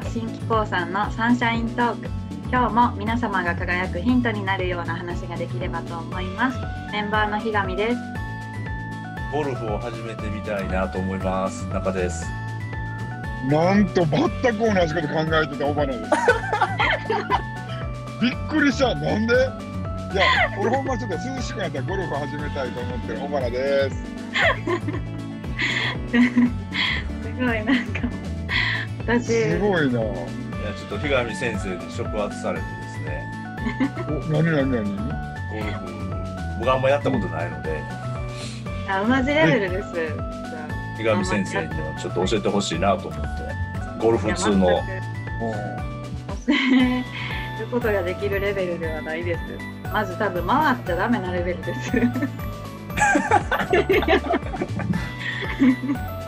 [0.00, 2.08] は新機構さんのサンシャイントーク
[2.50, 6.58] 今日も皆様が輝くヒントになるような話ができればと思います
[6.90, 7.96] メンバーのひがみです
[9.32, 11.64] ゴルフを始めてみたいなと思います。
[11.68, 12.26] 中です。
[13.48, 16.00] なんと全く同じこと考えてた小花です。
[18.20, 18.92] びっくりした。
[18.92, 19.34] なんで？
[19.34, 19.36] い
[20.16, 20.22] や、
[20.60, 23.96] 俺ほんまちょっと涼しくなったらゴルフ始めたいと思ってる小花です。
[26.10, 26.18] す
[27.38, 28.00] ごいなんか
[29.18, 29.50] 私。
[29.50, 30.00] すごいな。
[30.00, 33.24] いや、ちょっと日上先生に触発されてですね、
[34.08, 35.78] お、なになになにゴルフ、
[36.60, 37.82] 僕あんまやったことないので、
[38.88, 39.88] あ同じレベルです。
[40.96, 43.26] 日上先生にはちょっと教えてほしいなと思って、
[44.00, 44.74] ゴルフ通の、教
[46.52, 47.04] え
[47.60, 49.40] ることができるレベルではないです。
[49.92, 51.90] まず多分回っちゃダメなレベルです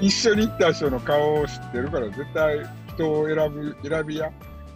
[0.00, 2.58] 一緒に行った人の顔を知ってるから絶対
[2.94, 4.30] 人を選ぶ選びや。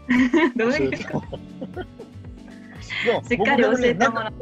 [0.56, 0.90] どういう？
[0.90, 1.22] 教えても
[3.04, 4.32] でもしっかり教えても僕らう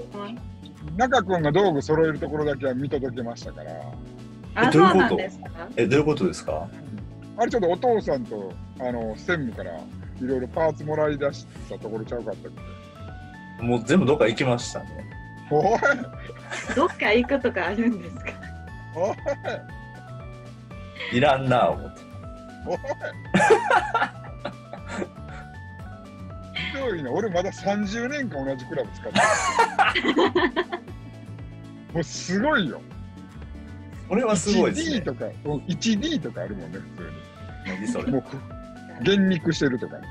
[0.97, 3.73] 中君が道具揃えるところだけは見届けましたから。
[4.55, 5.09] あそうどういうこと？
[5.09, 5.49] なんですか？
[5.77, 6.69] え、どういうことですか？
[7.37, 9.83] あれちょっとお父さんとあの専務からい
[10.21, 12.53] ろいろパーツもらい出したところちゃうかったっ
[13.59, 13.63] け？
[13.65, 14.87] もう全部どっか行きましたね。
[15.51, 15.79] おい。
[16.75, 18.23] どっか行くとかあるんですか？
[18.97, 19.17] おい
[21.13, 22.01] いらんな、思って。
[22.67, 22.79] おい。
[26.73, 27.11] ひどいな。
[27.11, 30.13] 俺まだ30年間同じクラブ使ってる。
[31.95, 32.81] もうすごいよ。
[34.09, 35.01] これはすごいです 1D ね。
[35.03, 35.33] とかうん
[35.67, 37.13] 1D とかあるもんね普
[37.67, 38.05] 何それ？
[38.05, 38.25] 通にも
[39.01, 40.07] う減肉してるとかね。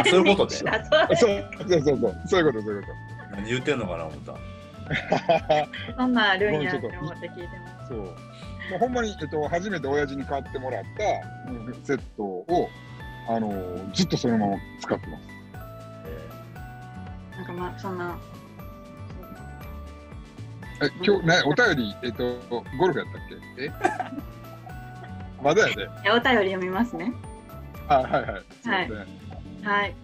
[0.00, 1.28] あそういうことであそう
[1.66, 2.16] そうそうそうそう。
[2.26, 2.88] そういうことそういうこ
[3.32, 4.34] 何言ってんのかな、思った。
[5.94, 7.98] とそんなんあるんやって思って聞いてますそう。
[7.98, 8.06] も
[8.76, 10.84] うほんまに、えっと、初めて親父に買ってもらっ
[11.46, 12.68] たうんセットを、
[13.28, 15.22] あのーずっとそのまま使ってます。
[17.34, 18.16] えなんかまあそんな
[20.82, 22.40] え、今日、ね、お便り、えっと、
[22.78, 23.22] ゴルフやったっ
[23.56, 23.64] け？
[23.64, 23.70] え？
[25.42, 25.82] まだやで。
[25.82, 27.12] いやお便り読みますね
[27.88, 28.42] あ、はいはい。
[28.62, 29.68] すいません。
[29.68, 29.94] はい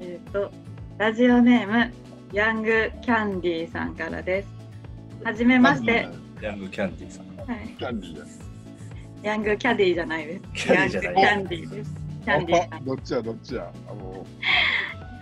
[0.00, 0.50] えっ、と
[0.98, 1.92] ラジオネーム
[2.34, 4.48] ヤングキャンディーさんからです
[5.22, 6.08] はじめまして、
[6.42, 7.26] ヤングキャンディーさん。
[7.48, 8.50] はい、キャンディーです。
[9.22, 13.72] ヤングキャディーじゃないですキャディーじゃないヤングキャンディーですキャンディーさんあどっちや、どっちや？
[13.88, 14.26] あも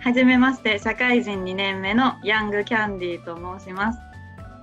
[0.01, 3.99] はじめまして、社会人2年目のヤングキャンディーと申します。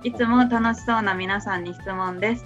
[0.03, 2.45] いつも楽しそうな皆さんに質問です。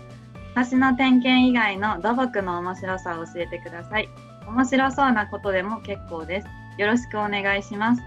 [0.71, 4.07] 橋の点検以外の土木の面白さを教えてください。
[4.47, 6.47] 面白そうなことでも結構です。
[6.77, 8.03] よろしくお願いします。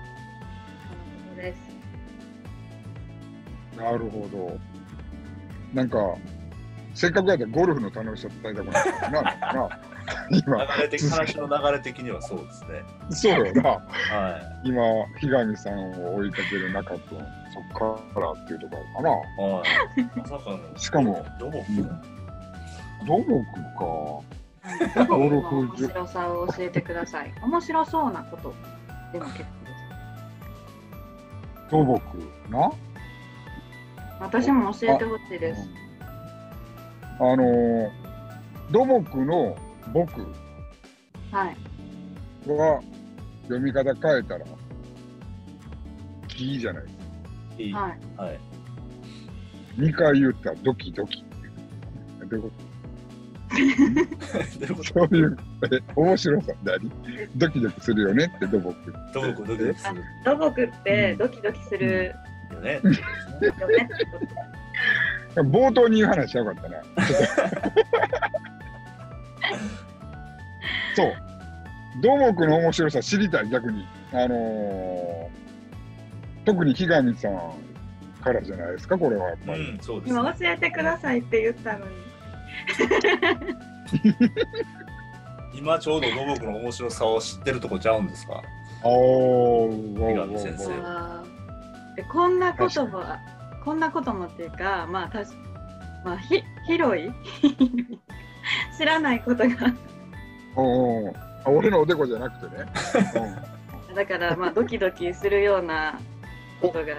[3.79, 4.59] なるほど。
[5.73, 5.99] なんか、
[6.95, 9.23] せっかくやったらゴルフの楽しさ伝えたくなったな。
[9.69, 9.81] な
[10.31, 12.83] 今、流れ的、話の流れ的にはそうですね。
[13.11, 13.71] そうよな。
[13.71, 13.81] は
[14.65, 14.83] 今、
[15.19, 17.19] ひがみさんを追いかける中君、
[17.53, 19.11] そっからっていうところかな。
[19.11, 19.53] い。
[19.53, 19.63] は
[19.97, 20.19] い。
[20.19, 20.79] まさかの。
[20.79, 21.65] しかも、どこ
[23.07, 23.45] 土木
[23.77, 24.39] か。
[24.95, 27.33] 土木の面白さを教えてください。
[27.43, 28.55] 面白そうなこと
[29.13, 29.71] でも結構で
[31.57, 31.71] す。
[31.71, 32.01] 土木
[32.51, 32.71] な？
[34.21, 35.69] 私も教えてほしいです。
[37.21, 37.91] あのー、
[38.71, 39.57] 土木の
[39.93, 40.21] 僕
[41.33, 41.57] はい。
[42.51, 42.81] は
[43.43, 44.45] 読み方変えたら、
[46.29, 47.03] 木じゃないですか。
[47.59, 47.73] いい。
[47.73, 47.83] は
[48.17, 48.41] はい。
[49.79, 49.81] い。
[49.83, 51.53] 2回言ったらドキドキっていう。
[52.29, 52.51] どういうこ
[54.85, 54.85] と？
[54.85, 55.37] そういう、
[55.73, 56.91] え、面白さ、何？
[57.37, 58.91] ドキドキするよねって土木って。
[59.15, 62.15] どこドキドキする土木ってドキドキする
[62.55, 62.81] よね。
[65.37, 66.79] 冒頭に言う話しよかったな。
[70.97, 71.13] そう。
[72.03, 73.87] 土木の面白さ知りたい、逆に。
[74.13, 75.29] あのー、
[76.45, 77.41] 特に日上さん
[78.23, 79.61] からじゃないですか、これはやっぱり。
[79.61, 80.19] うん、そうです、ね。
[80.21, 81.93] 今教えてくださいって言ったのに。
[85.59, 88.43] 今ちょうど土木の面白さを知ってるとこちゃうんですか？
[88.85, 90.71] おー、日上先生
[91.99, 93.03] でこんなことも
[93.65, 95.33] こんなこともっていうかまあたし
[96.05, 97.11] まあひ広い？
[98.79, 99.57] 知らないことが。
[100.55, 101.13] おー
[101.45, 102.67] あ俺のおでこじゃなくてね。
[103.97, 105.99] だからまあドキドキするような
[106.61, 106.95] ことがいっ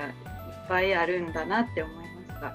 [0.67, 1.95] ぱいあるんだなって思い
[2.27, 2.53] ました。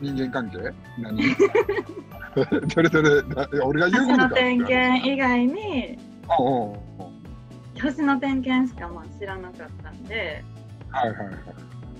[0.00, 0.72] 人間関係？
[0.98, 1.20] 何？
[2.74, 3.22] どれどれ？
[3.34, 4.34] な俺が言うことか。
[4.34, 5.98] 点検以外に
[6.38, 7.80] おうおうおう。
[7.82, 10.42] 星の点検しかまあ知らなかったんで
[10.90, 11.36] はいはいはい。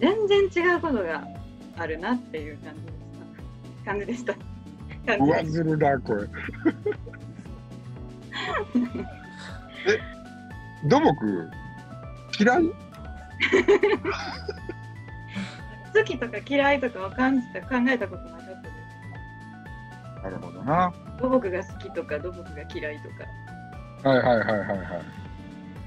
[0.01, 1.27] 全然違うことが
[1.77, 2.59] あるなっていう
[3.85, 4.35] 感じでした。
[4.35, 5.17] 感じでした。
[5.17, 6.29] 感じ上ずるだ、これ。
[10.89, 11.51] 土木？
[12.39, 12.65] 嫌い？
[15.95, 18.69] 好きとか嫌いとかを感じた考えたことなかったで
[20.23, 20.93] なるほどな。
[20.93, 20.99] す。
[21.23, 23.09] 土木が好きとか土木が嫌いと
[24.03, 24.09] か。
[24.09, 24.87] はいはいはいはいはい。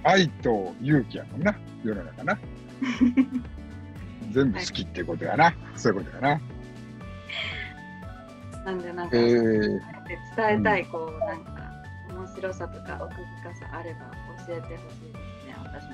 [0.03, 1.53] 愛と勇気やもんな、
[1.83, 2.37] 世の中な。
[4.31, 5.53] 全部好きっていうことやな。
[5.75, 6.41] そういうことやな。
[8.65, 11.51] なんでなんか、え伝ー、えたいこうなんか
[12.09, 13.99] 面白さとか奥深さあれば
[14.45, 15.85] 教えてほしいですね私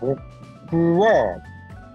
[0.00, 0.16] も。
[0.70, 1.42] 僕は、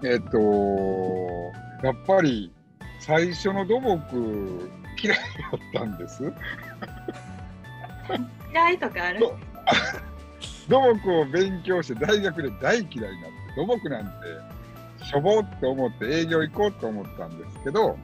[0.04, 2.52] えっ、と、やっぱり
[3.00, 4.70] 最初の土木
[5.02, 5.22] 嫌いだ
[5.56, 6.32] ったんです。
[8.52, 9.20] 嫌いとかある？
[10.72, 13.10] 土木を勉強して大学で大嫌いになって、
[13.56, 17.98] 土木なんてしょぼって思って営業行こうと思ったんですけど、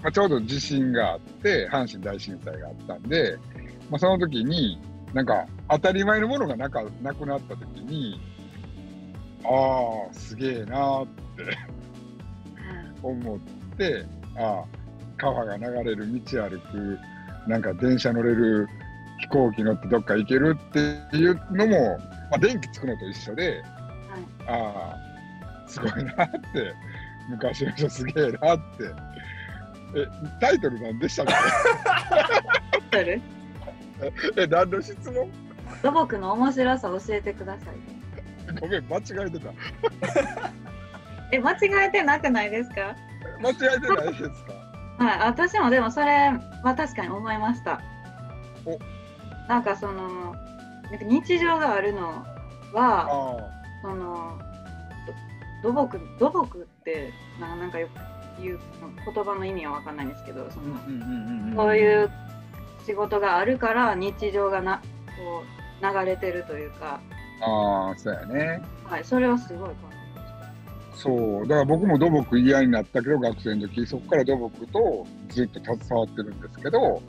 [0.00, 3.36] まあ、ちょうど地震があって、阪神大震災があったんで、
[3.90, 4.80] まあ、その時に、
[5.12, 8.20] なんか当たり前のものがなかなくなった時に、
[9.42, 11.58] ああ、すげえなーって
[13.02, 13.38] 思っ
[13.76, 14.06] て、
[14.36, 14.64] ああ、
[15.16, 16.98] 川が流れる道歩く、
[17.48, 18.68] なんか電車乗れる、
[19.30, 20.78] 飛行機乗ってどっか行けるって
[21.16, 21.98] いうのも、
[22.30, 23.62] まあ、電気つくのと一緒で、
[24.46, 26.74] ああ、すごいなって、
[27.28, 28.84] 昔の人すげえなって。
[29.96, 30.06] え、
[30.40, 31.26] タイトル何でしたっ
[32.90, 33.20] け？
[34.36, 35.30] え、何の質問？
[35.82, 37.74] 土木の面白さ教えてください。
[38.60, 39.52] ごめん、間違えてた。
[41.32, 42.96] え間違えてなくないですか？
[43.40, 44.44] 間違えてないです
[44.98, 45.04] か？
[45.04, 46.28] はい、私もでもそれ
[46.64, 47.80] は確かに思いました
[48.64, 48.78] お。
[49.48, 50.34] なんかその
[50.90, 52.26] なんか日常があるのは
[52.72, 53.08] あ
[53.82, 54.38] その
[55.62, 58.58] ど土木土木ってななんかよく言う
[59.04, 60.76] 言葉の意味は分かんないんですけどその、
[61.56, 62.10] そういう
[62.86, 64.80] 仕事があるから日常がな
[65.16, 67.00] こう流れてるというか、
[67.40, 68.62] ああ、そうやね。
[68.84, 69.76] はい、それはすごい感
[70.94, 77.02] じそう、だから僕も土木嫌いになったけど、学生の時、そこから土木とずっと携わってるんですけど、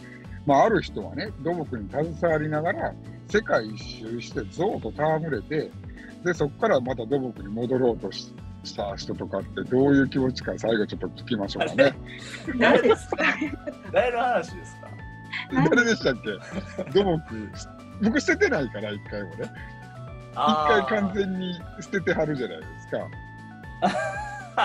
[0.45, 2.93] まあ、ある人はね、土木に携わりながら、
[3.27, 5.69] 世界一周して象と戯れて、
[6.23, 8.33] で、そこからまた土木に戻ろうとし
[8.65, 11.93] した人とかって、どういう気持ちか、最後ちょっと聞きましょうかね。
[12.59, 13.23] 誰ですか？
[13.93, 14.89] 誰の話ですか？
[15.69, 16.15] 誰でしたっ
[16.85, 16.91] け？
[16.91, 17.21] 土木、
[18.03, 19.35] 僕捨ててないから、一回もね。
[20.33, 22.97] 一回完全に捨ててはるじゃないですか。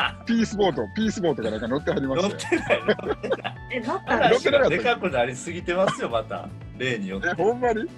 [0.27, 2.63] ピースボート、ピースボートかなんか乗ってはりま乗っしたよ。
[2.63, 2.85] てない。
[3.07, 3.55] 乗ってない。
[3.71, 6.49] え乗ったら話がでかくなりすぎてますよまた。
[6.79, 7.81] 例によって、え、ほんまに？
[7.81, 7.89] はい、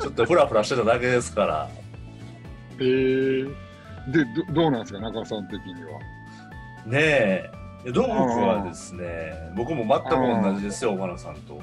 [0.00, 1.68] ちょっとフラフラしてただけですから。
[2.78, 3.46] えー、
[4.10, 5.98] でど、どうなんですか、中尾さん的には？
[6.86, 7.50] ねえ。
[7.84, 8.08] で土木
[8.40, 11.58] はですね僕も全く同じですよ小花さんと。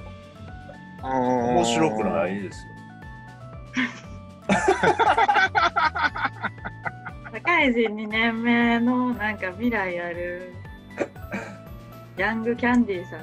[1.03, 2.73] 面面白くないですよ。
[4.47, 4.53] 社
[7.57, 10.53] 会人2年目のなんか未来ある
[12.15, 13.19] ヤングキャンディーさん。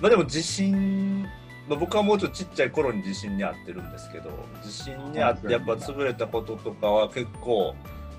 [0.00, 1.22] まあでも地震、
[1.68, 4.30] まあ、僕はもうちょっとちっちゃい頃に地震に遭ってるんですけど
[4.62, 7.74] 地震に遭ってやっぱ潰れたこととかは結構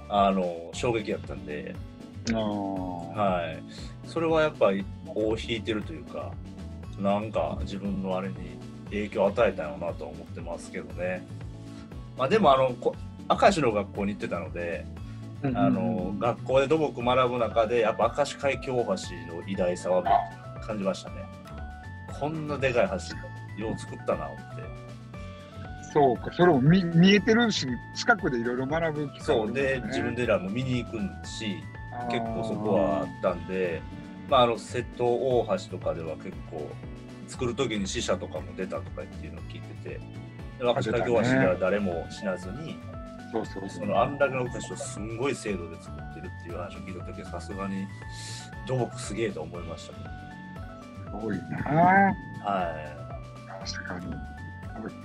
[0.10, 1.74] あの衝撃やったんで、
[2.34, 4.84] はい、それはやっぱり
[5.15, 6.34] 尾を引いてるというか
[7.00, 8.36] なんか自分のあれに
[8.86, 11.25] 影響を与えたよなとは思ってますけどね。
[12.17, 12.96] まあ、でもあのこ
[13.29, 14.86] 明石の学校に行ってたので、
[15.43, 18.91] あの学校で土木学ぶ中でやっぱ明石海峡大橋
[19.36, 20.03] の偉大さは
[20.65, 21.15] 感じましたね。
[22.19, 22.89] こんなでかい
[23.57, 24.38] 橋よう作ったなって。
[25.93, 29.51] そうか、それも見見えてるし、近くでいろいろ学ぶ機会そう。
[29.51, 31.57] で自分でらも見に行くし
[32.12, 33.81] 結構そこはあったんで、
[34.29, 36.69] まあ、あの瀬戸大橋とかでは結構
[37.27, 40.00] 作る時に死者とかも出たとかっていうのを聞いててで
[40.62, 42.77] 明石海峡大橋では誰も死なずに、
[43.31, 47.86] そうそうそうそのあんだけの大橋をすんごい精度で作ってるっていう話を聞いた時さすがに
[48.65, 50.00] 土木すげえと思いましたね。
[51.05, 51.57] すごいな。
[51.57, 52.13] は
[53.65, 54.12] 確かに。
[54.12, 54.22] やっ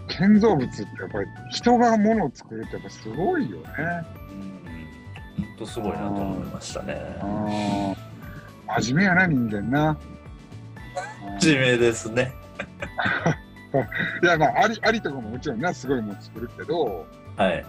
[0.09, 3.64] ぱ建造物ってやっぱり人が物を作るってやっぱすごいよね。
[3.69, 7.17] い、うん、本当すごいなと思いましたね。
[7.21, 8.12] ああ。
[8.81, 9.99] 真面目やな、人間な。
[11.38, 12.33] 地名ですね。
[14.23, 17.65] いや、まあ、あり、ありとかももちろんな、すごいもの作るけど、はい。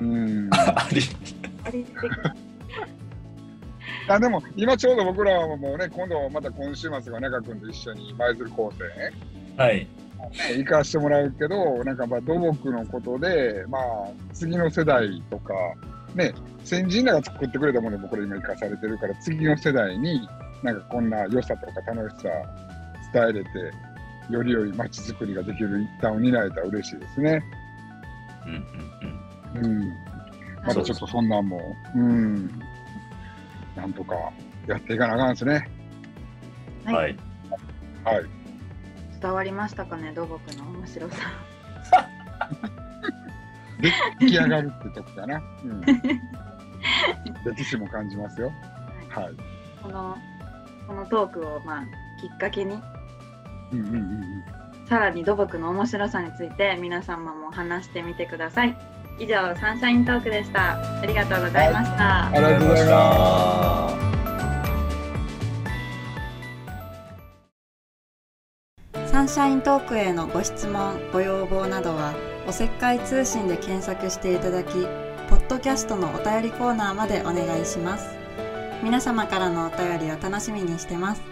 [0.00, 0.50] うん。
[0.52, 1.00] あり
[1.64, 1.94] あり的
[4.06, 8.86] あでも、今ちょうど僕らはもうね、今度また今週末が中君と一緒に舞鶴高専、
[9.56, 9.76] はい。
[9.76, 9.88] ね、
[10.58, 13.82] 行かしてもらうけど、なんかまあ土木のことで、まあ、
[14.32, 15.54] 次の世代とか、
[16.14, 16.32] ね、
[16.64, 20.28] 先人らが作ってくれたものもこれ今生かされてるから、次の世代に
[20.62, 22.28] なんかこんな良さとか楽しさ
[23.12, 23.48] 伝えれて、
[24.30, 27.42] より良い街づくりができる一端を担えたら嬉しいですね。
[28.46, 28.54] うん
[29.54, 29.80] うんうん。
[29.80, 29.92] うん。
[30.66, 31.60] まだちょっとそんなんも、
[31.94, 32.50] うん。
[33.76, 34.14] なんとか
[34.66, 35.68] やっていかなあかんですね。
[36.84, 37.16] はいはい。
[38.04, 38.24] はい。
[39.20, 41.16] 伝わりましたかね土木の面白さ
[44.20, 45.42] 出来上がるってとこかな。
[45.64, 45.80] うん。
[47.44, 48.52] 歴史も感じますよ。
[49.08, 49.34] はい。
[49.82, 50.16] この
[50.86, 51.84] このトークをまあ
[52.20, 52.78] きっかけに
[53.72, 54.44] うんうんうんうん。
[54.86, 58.76] さらに土木の面白さについて皆様も話してみてください。
[59.18, 60.72] 以上サンシャイントークでした。
[61.00, 63.88] ありがとうございました、ありがとうございま
[68.92, 69.12] す。
[69.12, 72.12] サンシャイントークへのご質問ご要望などは
[72.46, 74.72] おせっかい通信で検索していただき
[75.30, 78.16] ポッドキャストのお便りコーナーまでお願いします。
[78.82, 81.22] 皆様からのお便りを楽しみにしてます